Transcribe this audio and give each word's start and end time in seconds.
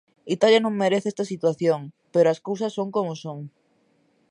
Italia 0.35 0.63
non 0.63 0.79
merece 0.81 1.07
está 1.11 1.23
situación, 1.33 1.81
pero 2.13 2.27
as 2.29 2.39
cousas 2.47 2.75
son 2.77 2.87
como 2.95 3.13
son. 3.23 3.39